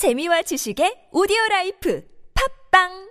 [0.00, 2.02] 재미와 지식의 오디오 라이프
[2.70, 3.10] 팝빵!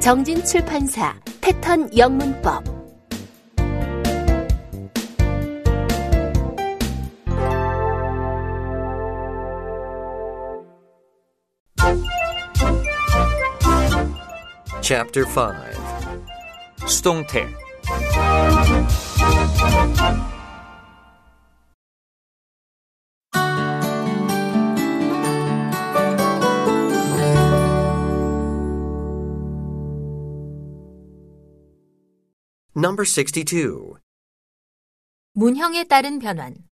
[0.00, 2.62] 정진 출판사 패턴 영문법.
[14.80, 17.61] Chapter 5 수동태
[32.84, 33.94] Number 62.
[35.34, 36.66] 문형에 따른 변환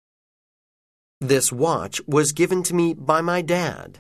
[1.19, 3.99] This watch was given to me by my dad.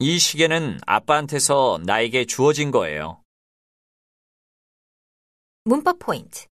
[0.00, 3.22] 이 시계는 아빠한테서 나에게 주어진 거예요.
[5.62, 6.46] 문법 포인트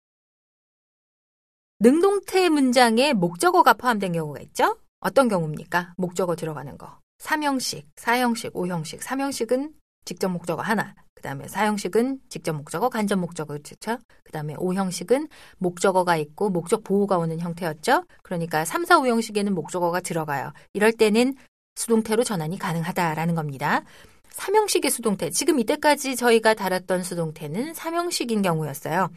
[1.79, 4.81] 능동태 문장에 목적어가 포함된 경우가 있죠?
[4.99, 5.93] 어떤 경우입니까?
[5.95, 6.99] 목적어 들어가는 거.
[7.19, 8.99] 3형식, 4형식, 5형식.
[8.99, 9.73] 3형식은
[10.03, 10.93] 직접 목적어 하나.
[11.17, 13.97] 그 다음에 4형식은 직접 목적어, 간접 목적어, 그렇죠?
[14.23, 18.05] 그 다음에 5형식은 목적어가 있고 목적 보호가 오는 형태였죠?
[18.21, 20.53] 그러니까 3, 4, 5형식에는 목적어가 들어가요.
[20.73, 21.33] 이럴 때는
[21.73, 23.81] 수동태로 전환이 가능하다라는 겁니다.
[24.29, 25.31] 3형식의 수동태.
[25.31, 29.09] 지금 이때까지 저희가 다뤘던 수동태는 3형식인 경우였어요.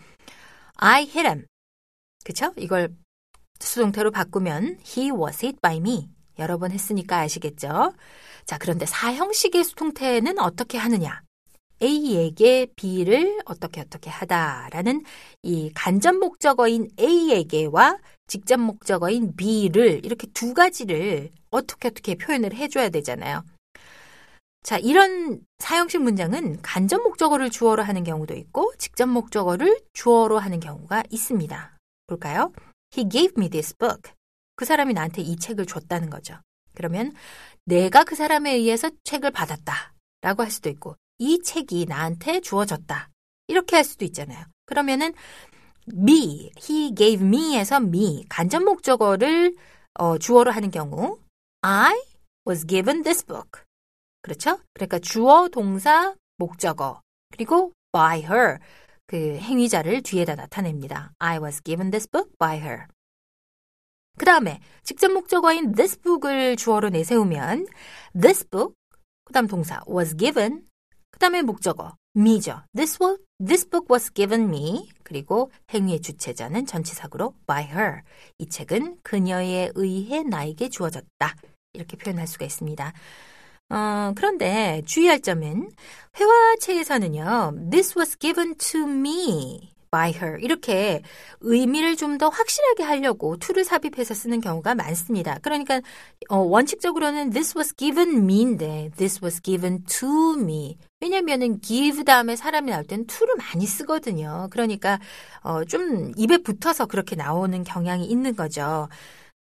[0.76, 1.44] I hit him.
[2.24, 2.54] 그쵸?
[2.56, 2.96] 이걸
[3.58, 6.08] 수동태로 바꾸면 he was hit by me.
[6.38, 7.92] 여러 번 했으니까 아시겠죠?
[8.46, 11.20] 자, 그런데 4형식의 수동태는 어떻게 하느냐?
[11.82, 15.04] A에게 B를 어떻게 어떻게 하다라는
[15.42, 23.42] 이 간접 목적어인 A에게와 직접 목적어인 B를 이렇게 두 가지를 어떻게 어떻게 표현을 해줘야 되잖아요.
[24.62, 31.04] 자, 이런 사형식 문장은 간접 목적어를 주어로 하는 경우도 있고 직접 목적어를 주어로 하는 경우가
[31.10, 31.78] 있습니다.
[32.06, 32.52] 볼까요?
[32.96, 34.12] He gave me this book.
[34.56, 36.34] 그 사람이 나한테 이 책을 줬다는 거죠.
[36.74, 37.12] 그러면
[37.64, 39.94] 내가 그 사람에 의해서 책을 받았다.
[40.22, 43.10] 라고 할 수도 있고 이 책이 나한테 주어졌다.
[43.46, 44.44] 이렇게 할 수도 있잖아요.
[44.64, 45.12] 그러면은
[45.92, 49.54] me, he gave me에서 me, 간접 목적어를
[49.94, 51.18] 어, 주어로 하는 경우
[51.60, 51.94] I
[52.48, 53.62] was given this book.
[54.22, 54.58] 그렇죠?
[54.72, 58.58] 그러니까 주어, 동사, 목적어 그리고 by her
[59.06, 61.12] 그 행위자를 뒤에다 나타냅니다.
[61.18, 62.86] I was given this book by her.
[64.16, 67.66] 그 다음에 직접 목적어인 this book을 주어로 내세우면
[68.18, 68.74] this book
[69.24, 70.69] 그 다음 동사 was given
[71.10, 72.62] 그 다음에 목적어 me죠.
[72.74, 78.02] This, was, this book was given me 그리고 행위의 주체자는 전치사구로 by her.
[78.38, 81.34] 이 책은 그녀에 의해 나에게 주어졌다.
[81.72, 82.92] 이렇게 표현할 수가 있습니다.
[83.70, 85.70] 어, 그런데 주의할 점은
[86.18, 91.02] 회화체에서는요, this was given to me by her 이렇게
[91.40, 95.38] 의미를 좀 더 확실하게 하려고 to를 삽입해서 쓰는 경우가 많습니다.
[95.42, 95.80] 그러니까
[96.28, 102.70] 어, 원칙적으로는 this was given me인데 this was given to me 왜냐면은 give 다음에 사람이
[102.70, 104.48] 나올 때는 to를 많이 쓰거든요.
[104.50, 104.98] 그러니까
[105.40, 108.88] 어, 좀 입에 붙어서 그렇게 나오는 경향이 있는 거죠.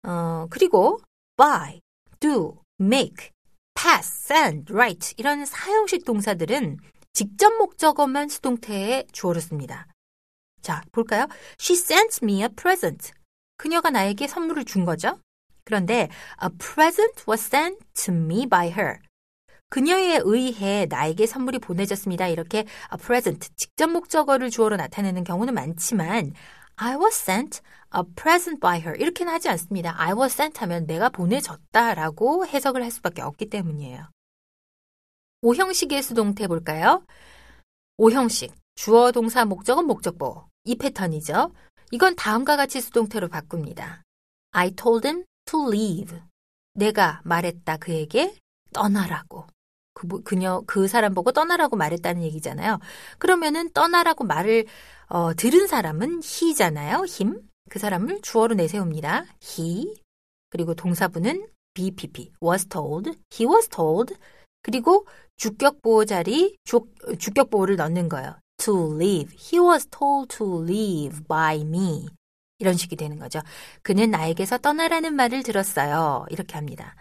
[0.04, 1.02] 어, 그리고
[1.36, 1.82] by,
[2.20, 3.32] do, make
[3.76, 6.78] pass, send, write 이런 사형식 동사들은
[7.12, 9.88] 직접 목적어만 수동태에 주어로 씁니다.
[10.62, 11.28] 자, 볼까요?
[11.60, 13.12] She sent me a present.
[13.58, 15.20] 그녀가 나에게 선물을 준 거죠.
[15.66, 16.10] 그런데
[16.42, 19.00] a present was sent to me by her.
[19.70, 22.28] 그녀에 의해 나에게 선물이 보내졌습니다.
[22.28, 26.34] 이렇게 a present, 직접 목적어를 주어로 나타내는 경우는 많지만
[26.76, 27.62] I was sent
[27.96, 29.00] a present by her.
[29.00, 29.94] 이렇게는 하지 않습니다.
[30.02, 34.10] I was sent 하면 내가 보내졌다라고 해석을 할 수밖에 없기 때문이에요.
[35.44, 37.06] 5형식의 수동태 볼까요?
[37.98, 38.52] 5형식.
[38.76, 40.48] 주어, 동사, 목적은 목적보.
[40.64, 41.54] 이 패턴이죠.
[41.92, 44.04] 이건 다음과 같이 수동태로 바꿉니다.
[44.52, 46.18] I told him to leave.
[46.74, 48.36] 내가 말했다 그에게
[48.74, 49.48] 떠나라고.
[50.00, 52.80] 그, 그녀, 그 사람 보고 떠나라고 말했다는 얘기잖아요.
[53.18, 54.66] 그러면은 떠나라고 말을,
[55.08, 57.06] 어, 들은 사람은 he잖아요.
[57.20, 57.42] him.
[57.70, 59.26] 그 사람을 주어로 내세웁니다.
[59.44, 59.94] he.
[60.50, 62.32] 그리고 동사부는 BPP.
[62.42, 63.12] was told.
[63.34, 64.16] he was told.
[64.62, 66.82] 그리고 주격 보호 자리, 주,
[67.18, 68.36] 주격 보호를 넣는 거예요.
[68.58, 69.36] to leave.
[69.38, 72.08] He was told to leave by me.
[72.60, 73.42] 이런 식이 되는 거죠.
[73.82, 76.26] 그는 나에게서 떠나라는 말을 들었어요.
[76.30, 76.96] 이렇게 합니다.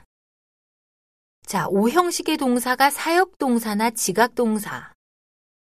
[1.49, 4.93] 자, 5형식의 동사가 사역동사나 지각동사.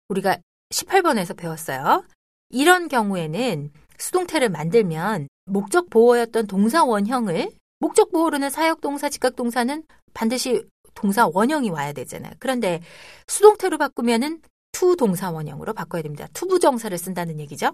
[0.09, 0.35] 우리가
[0.69, 2.03] 18번에서 배웠어요.
[2.49, 10.61] 이런 경우에는 수동태를 만들면 목적 보호였던 동사 원형을 목적 보호로는 사역동사, 지각동사는 반드시
[10.93, 12.33] 동사 원형이 와야 되잖아요.
[12.39, 12.81] 그런데
[13.27, 14.41] 수동태로 바꾸면은
[14.73, 16.27] to 동사 원형으로 바꿔야 됩니다.
[16.33, 17.71] to부정사를 쓴다는 얘기죠.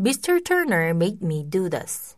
[0.00, 0.42] Mr.
[0.44, 2.16] Turner made me do this.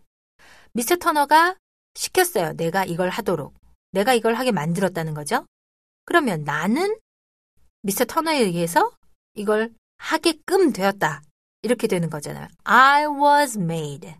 [0.70, 1.56] 미스터 터너가
[1.96, 2.52] 시켰어요.
[2.52, 3.52] 내가 이걸 하도록.
[3.96, 5.46] 내가 이걸 하게 만들었다는 거죠.
[6.04, 6.98] 그러면 나는
[7.80, 8.90] 미스터 터너에 의해서
[9.34, 11.22] 이걸 하게끔 되었다.
[11.62, 12.46] 이렇게 되는 거잖아요.
[12.64, 14.14] I was made.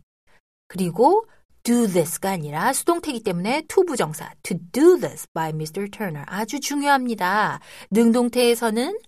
[0.66, 1.26] 그리고
[1.62, 5.90] do this가 아니라 수동태이기 때문에 to 부정사 to do this by Mr.
[5.90, 7.60] Turner 아주 중요합니다.
[7.90, 8.98] 능동태에서는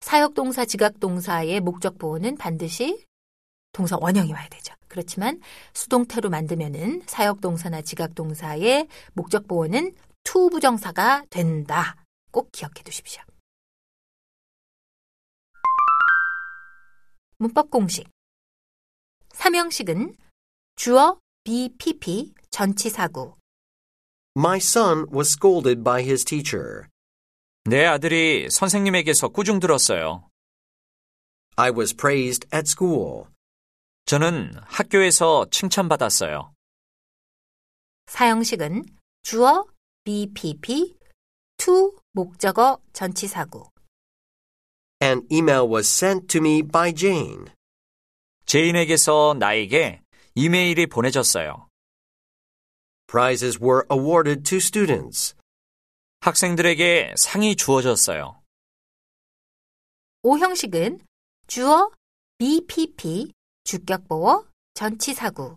[0.00, 3.04] 사역동사, 지각동사의 목적 보호는 반드시
[3.72, 4.74] 동사 원형이 와야 되죠.
[4.88, 5.40] 그렇지만
[5.74, 9.92] 수동태로 만들면은 사역동사나 지각동사의 목적 보호는
[10.24, 11.96] to 부정사가 된다.
[12.30, 13.22] 꼭 기억해 두십시오.
[17.38, 18.08] 문법 공식.
[19.32, 20.16] 삼형식은
[20.76, 23.36] 주어 BPP 전치사구.
[24.36, 26.88] My son was scolded by his teacher.
[27.64, 30.28] 내 아들이 선생님에게서 꾸중 들었어요.
[31.56, 33.26] I was praised at school.
[34.06, 36.52] 저는 학교에서 칭찬받았어요.
[38.06, 38.84] 사형식은
[39.22, 39.66] 주어
[40.04, 40.96] BPP
[41.56, 43.70] to 목적어 전치사구.
[45.02, 47.46] An email was sent to me by Jane.
[48.44, 50.02] 제인에게서 나에게
[50.34, 51.68] 이메일이 보내졌어요.
[53.06, 55.34] Prizes were awarded to students.
[56.20, 58.42] 학생들에게 상이 주어졌어요.
[60.22, 61.00] 오형식은
[61.46, 61.90] 주어
[62.36, 63.32] BPP
[63.64, 65.56] 주격보어 전치사구.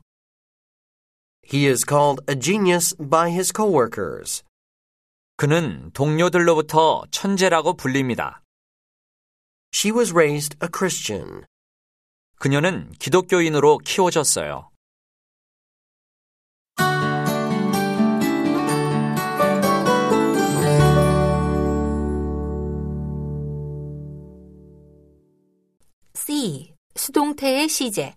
[1.47, 4.43] He is called a genius by his coworkers.
[5.37, 8.43] 그는 동료들로부터 천재라고 불립니다.
[9.75, 11.45] She was raised a Christian.
[12.39, 14.71] 그녀는 기독교인으로 키워졌어요.
[26.15, 26.75] C.
[26.95, 28.15] 수동태의 시제.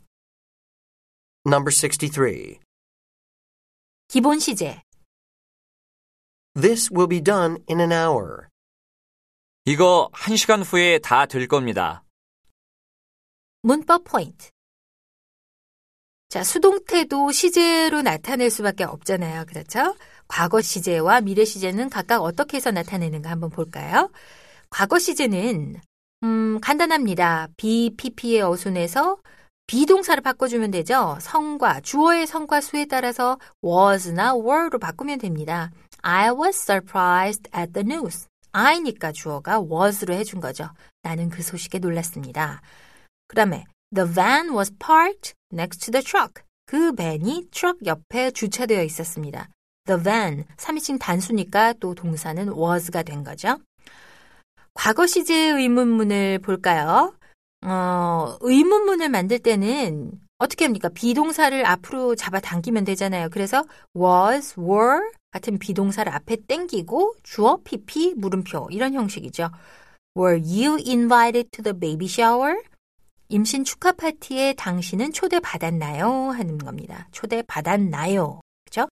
[1.46, 2.60] Number 63.
[4.11, 4.83] 기본 시제.
[6.61, 8.49] This will be done in an hour.
[9.65, 12.03] 이거 한 시간 후에 다 될 겁니다.
[13.63, 14.51] 문법 포인트.
[16.29, 19.45] 자, 수동태도 시제로 나타낼 수밖에 없잖아요.
[19.47, 19.95] 그렇죠?
[20.27, 24.11] 과거 시제와 미래 시제는 각각 어떻게 해서 나타내는가 한번 볼까요?
[24.71, 25.81] 과거 시제는
[26.25, 27.47] 음, 간단합니다.
[27.57, 29.19] BPP의 어순에서
[29.71, 31.17] 비동사를 바꿔주면 되죠.
[31.21, 35.71] 성과, 주어의 성과 수에 따라서 was나 were로 바꾸면 됩니다.
[36.03, 38.27] I was surprised at the news.
[38.51, 40.71] I니까 주어가 was로 해준 거죠.
[41.05, 42.63] 나는 그 소식에 놀랐습니다.
[43.29, 43.65] 그 다음에
[43.95, 46.43] The van was parked next to the truck.
[46.67, 49.51] 그 밴이 트럭 옆에 주차되어 있었습니다.
[49.87, 53.61] The van, 3인칭 단수니까 또 동사는 was가 된 거죠.
[54.75, 57.15] 과거 시제 의문문을 볼까요?
[57.63, 60.89] 어, 의문문을 만들 때는 어떻게 합니까?
[60.89, 63.29] 비동사를 앞으로 잡아당기면 되잖아요.
[63.31, 63.65] 그래서
[63.95, 69.51] was, were 같은 비동사를 앞에 땡기고 주어, pp, 물음표 이런 형식이죠.
[70.17, 72.63] Were you invited to the baby shower?
[73.29, 76.31] 임신 축하 파티에 당신은 초대받았나요?
[76.31, 77.07] 하는 겁니다.
[77.13, 78.41] 초대받았나요?
[78.65, 78.89] 그죠?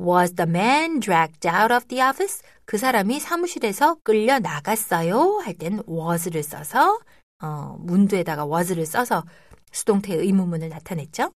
[0.00, 2.42] Was the man dragged out of the office?
[2.64, 5.40] 그 사람이 사무실에서 끌려 나갔어요?
[5.44, 6.98] 할 땐 was를 써서
[7.42, 9.24] 어, 문두에다가 was를 써서
[9.72, 11.32] 수동태 의문문을 나타냈죠.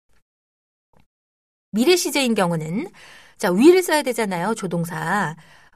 [1.71, 2.87] 미래 시제인 경우는
[3.37, 4.53] 자, will을 써야 되잖아요.
[4.55, 5.35] 조동사.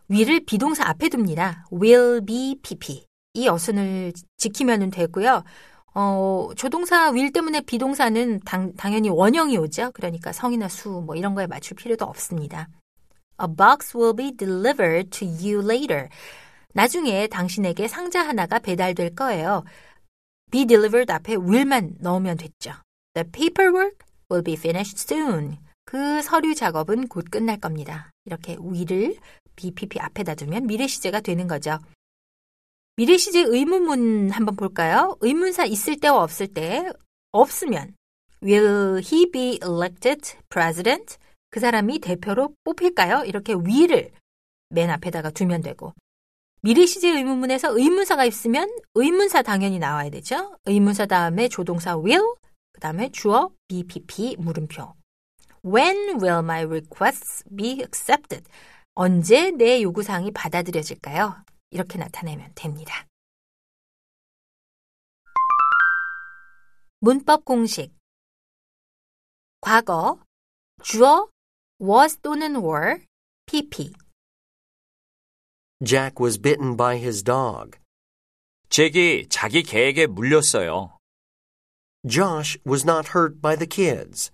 [0.10, 1.66] will을 비동사 앞에 둡니다.
[1.72, 3.06] will be pp.
[3.34, 5.44] 이 어순을 지키면 되고요.
[5.96, 9.92] 어, 조동사 will 때문에 비동사는 당, 당연히 원형이 오죠.
[9.94, 12.68] 그러니까 성이나 수 뭐 이런 거에 맞출 필요도 없습니다.
[13.42, 16.10] A box will be delivered to you later.
[16.74, 19.64] 나중에 당신에게 상자 하나가 배달될 거예요.
[20.52, 22.74] Be delivered 앞에 will만 넣으면 됐죠.
[23.14, 23.98] The paperwork
[24.30, 25.58] will be finished soon.
[25.86, 28.12] 그 서류 작업은 곧 끝날 겁니다.
[28.26, 29.18] 이렇게 will을
[29.56, 31.80] BPP 앞에다 두면 미래 시제가 되는 거죠.
[32.98, 35.18] 미래 시제 의문문 한번 볼까요?
[35.20, 36.90] 의문사 있을 때와 없을 때
[37.32, 37.94] 없으면
[38.42, 41.18] will he be elected president?
[41.50, 43.26] 그 사람이 대표로 뽑힐까요?
[43.26, 44.12] 이렇게 will을
[44.70, 45.94] 맨 앞에다가 두면 되고
[46.66, 50.58] 미래 시제 의문문에서 의문사가 있으면 의문사 당연히 나와야 되죠.
[50.66, 52.26] 의문사 다음에 조동사 will,
[52.74, 54.96] 그 다음에 주어 BPP 물음표.
[55.64, 58.50] When will my requests be accepted?
[58.96, 61.36] 언제 내 요구사항이 받아들여질까요?
[61.70, 63.06] 이렇게 나타내면 됩니다.
[67.00, 67.94] 문법 공식.
[69.62, 70.20] 과거,
[70.82, 71.30] 주어
[71.80, 73.06] was 또는 were,
[73.46, 73.94] pp.
[75.83, 77.79] Jack was bitten by his dog.
[78.69, 80.99] 잭이 자기 개에게 물렸어요.
[82.07, 84.31] Josh was not hurt by the kids.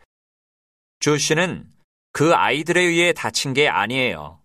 [1.01, 1.71] 조시는
[2.13, 4.43] 그 아이들에 의해 다친 게 아니에요.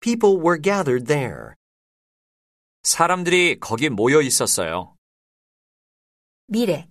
[0.00, 1.54] People were gathered there.
[2.82, 4.94] 사람들이 거기 모여 있었어요.
[6.46, 6.88] 미래.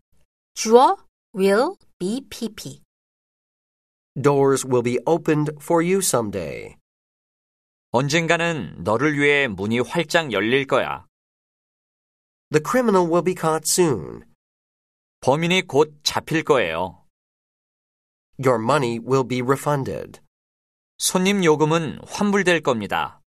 [0.53, 0.97] 주어
[1.35, 2.81] will be pp.
[4.19, 6.75] Doors will be opened for you someday.
[7.94, 11.06] 언젠가는 너를 위해 문이 활짝 열릴 거야.
[12.50, 14.24] The criminal will be caught soon.
[15.20, 17.04] 범인이 곧 잡힐 거예요.
[18.42, 20.22] Your money will be refunded.
[20.96, 23.20] 손님 요금은 환불될 겁니다.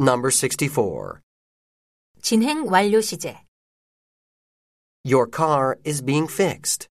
[0.00, 1.20] Number 64.
[2.20, 3.49] 진행 완료 시제.
[5.04, 6.88] Your car is being fixed.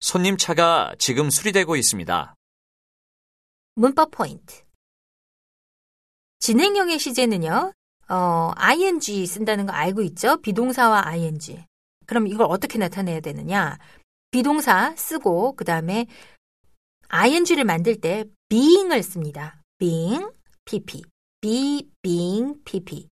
[0.00, 2.34] 손님 차가 지금 수리되고 있습니다.
[3.76, 4.64] 문법 포인트.
[6.40, 7.72] 진행형의 시제는요,
[8.08, 10.38] 어, ing 쓴다는 거 알고 있죠?
[10.38, 11.64] 비동사와 ing.
[12.06, 13.78] 그럼 이걸 어떻게 나타내야 되느냐?
[14.30, 16.06] 비동사 쓰고, 그 다음에
[17.08, 19.62] ing를 만들 때 being을 씁니다.
[19.78, 20.26] being,
[20.64, 21.02] pp.
[21.40, 23.08] be, being, pp.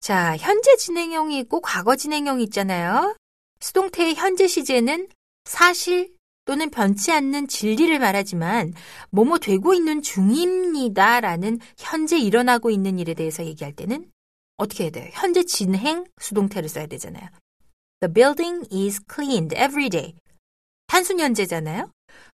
[0.00, 3.14] 자, 현재 진행형이 있고 과거 진행형이 있잖아요.
[3.60, 5.08] 수동태의 현재 시제는
[5.44, 6.14] 사실
[6.46, 8.72] 또는 변치 않는 진리를 말하지만
[9.10, 14.10] 뭐뭐 되고 있는 중입니다라는 현재 일어나고 있는 일에 대해서 얘기할 때는
[14.56, 15.10] 어떻게 해야 돼요?
[15.12, 17.28] 현재 진행 수동태를 써야 되잖아요.
[18.00, 20.14] The building is cleaned every day.
[20.86, 21.90] 단순 현재잖아요.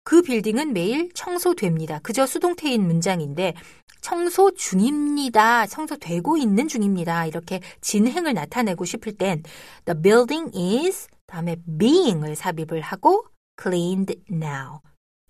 [0.03, 2.01] 그 빌딩은 매일 청소됩니다.
[2.03, 3.55] 그저 수동태인 문장인데
[4.01, 5.67] 청소 중입니다.
[5.67, 7.27] 청소되고 있는 중입니다.
[7.27, 9.43] 이렇게 진행을 나타내고 싶을 땐
[9.85, 13.27] the building is 다음에 being을 삽입을 하고
[13.61, 14.81] cleaned now.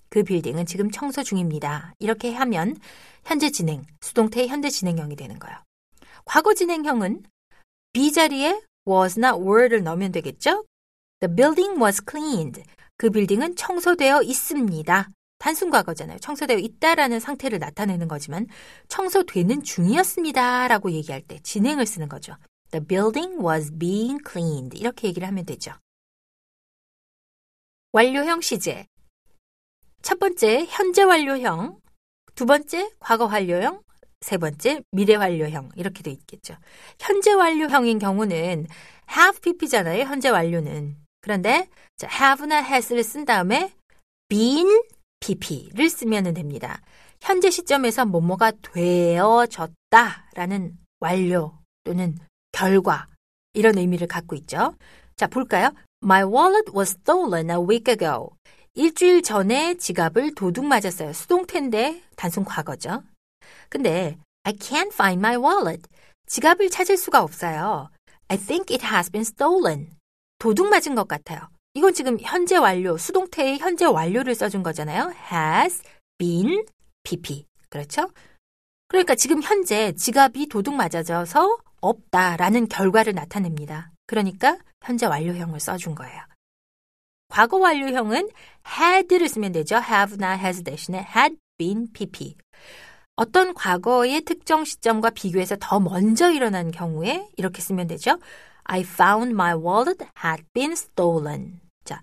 [0.09, 1.95] 그 빌딩은 지금 청소 중입니다.
[1.99, 2.77] 이렇게 하면
[3.25, 5.57] 현재 진행, 수동태의 현재 진행형이 되는 거예요.
[6.25, 7.23] 과거 진행형은
[7.93, 10.65] be 자리에 was나 were를 넣으면 되겠죠?
[11.21, 12.63] The building was cleaned.
[12.97, 15.09] 그 빌딩은 청소되어 있습니다.
[15.41, 16.19] 단순 과거잖아요.
[16.19, 18.47] 청소되어 있다라는 상태를 나타내는 거지만
[18.89, 20.69] 청소되는 중이었습니다.
[20.69, 22.37] 라고 얘기할 때 진행을 쓰는 거죠.
[22.71, 24.79] The building was being cleaned.
[24.79, 25.73] 이렇게 얘기를 하면 되죠.
[27.93, 28.87] 완료형 시제.
[30.03, 31.81] 첫 번째, 현재 완료형.
[32.35, 33.83] 두 번째, 과거 완료형.
[34.21, 35.71] 세 번째, 미래 완료형.
[35.75, 36.55] 이렇게 돼 있겠죠.
[37.01, 38.67] 현재 완료형인 경우는
[39.11, 40.05] have pp잖아요.
[40.05, 40.99] 현재 완료는.
[41.23, 43.73] 그런데 자, have나 has를 쓴 다음에
[44.29, 44.83] been
[45.37, 46.81] pp를 쓰면 됩니다.
[47.21, 49.59] 현재 시점에서 뭐뭐가 되어졌다라는
[51.01, 52.19] 완료 또는
[52.53, 53.09] 결과
[53.53, 54.75] 이런 의미를 갖고 있죠.
[55.17, 55.73] 자, 볼까요?
[56.03, 58.31] My wallet was stolen a week ago.
[58.75, 61.13] 일주일 전에 지갑을 도둑 맞았어요.
[61.13, 63.03] 수동태인데 단순 과거죠.
[63.69, 65.83] 근데 I can't find my wallet.
[66.27, 67.91] 지갑을 찾을 수가 없어요.
[68.29, 69.91] I think it has been stolen.
[70.39, 71.49] 도둑 맞은 것 같아요.
[71.75, 75.13] 이건 지금 현재 완료, 수동태의 현재 완료를 써준 거잖아요.
[75.33, 75.83] has
[76.19, 76.67] been
[77.05, 77.47] pp.
[77.69, 78.11] 그렇죠?
[78.89, 83.93] 그러니까 지금 현재 지갑이 도둑 맞아져서 없다라는 결과를 나타냅니다.
[84.07, 86.21] 그러니까 현재 완료형을 써준 거예요.
[87.29, 88.29] 과거 완료형은
[88.67, 89.77] had를 쓰면 되죠.
[89.77, 92.37] have나 has 대신에 had been pp.
[93.15, 98.19] 어떤 과거의 특정 시점과 비교해서 더 먼저 일어난 경우에 이렇게 쓰면 되죠.
[98.65, 101.60] I found my wallet had been stolen.
[101.85, 102.01] 자,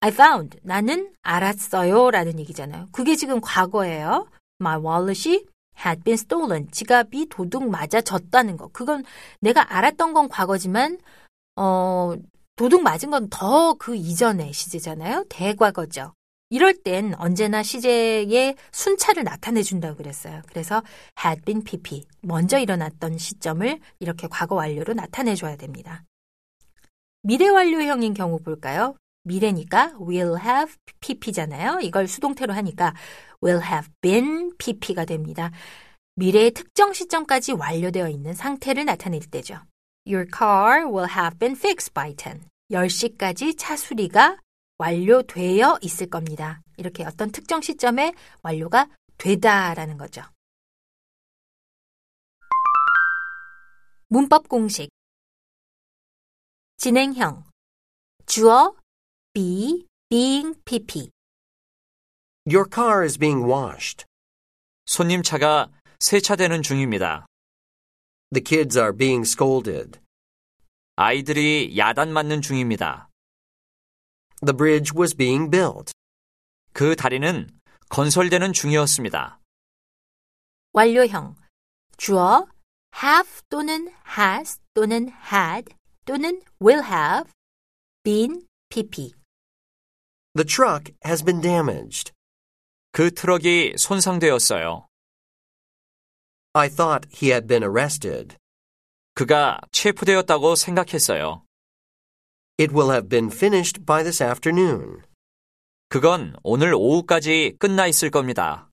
[0.00, 0.58] I found.
[0.62, 2.10] 나는 알았어요.
[2.10, 2.88] 라는 얘기잖아요.
[2.92, 4.28] 그게 지금 과거예요.
[4.60, 5.44] My wallet이
[5.84, 6.68] had been stolen.
[6.70, 8.68] 지갑이 도둑 맞아졌다는 거.
[8.72, 9.04] 그건
[9.40, 10.98] 내가 알았던 건 과거지만,
[11.56, 12.14] 어,
[12.56, 15.24] 도둑 맞은 건 더 그 이전의 시제잖아요.
[15.28, 16.12] 대과거죠.
[16.50, 20.42] 이럴 땐 언제나 시제의 순차를 나타내 준다고 그랬어요.
[20.48, 20.82] 그래서
[21.24, 22.04] had been pp.
[22.22, 26.04] 먼저 일어났던 시점을 이렇게 과거 완료로 나타내 줘야 됩니다.
[27.22, 28.96] 미래 완료형인 경우 볼까요?
[29.24, 31.80] 미래니까 will have pp잖아요.
[31.82, 32.94] 이걸 수동태로 하니까
[33.42, 35.50] will have been pp가 됩니다.
[36.14, 39.60] 미래의 특정 시점까지 완료되어 있는 상태를 나타낼 때죠.
[40.06, 42.40] Your car will have been fixed by 10.
[42.70, 44.38] 10시까지 차 수리가
[44.78, 46.60] 완료되어 있을 겁니다.
[46.76, 50.22] 이렇게 어떤 특정 시점에 완료가 되다라는 거죠.
[54.08, 54.88] 문법 공식
[56.80, 57.42] 진행형
[58.26, 58.76] 주어
[59.32, 61.10] be, being, pp
[62.46, 64.06] Your car is being washed.
[64.86, 67.26] 손님 차가 세차되는 중입니다.
[68.32, 69.98] The kids are being scolded.
[70.94, 73.08] 아이들이 야단 맞는 중입니다.
[74.46, 75.92] The bridge was being built.
[76.72, 77.48] 그 다리는
[77.88, 79.40] 건설되는 중이었습니다.
[80.74, 81.34] 완료형.
[81.96, 82.46] 주어
[83.02, 85.74] have 또는 has 또는 had
[86.07, 87.31] 또는 will have
[88.03, 89.13] been pp.
[90.35, 92.11] The truck has been damaged.
[92.91, 94.87] 그 트럭이 손상되었어요.
[96.53, 98.37] I thought he had been arrested.
[99.15, 101.43] 그가 체포되었다고 생각했어요.
[102.59, 105.03] It will have been finished by this afternoon.
[105.89, 108.66] 그건 오늘 오후까지 끝나 있을 겁니다.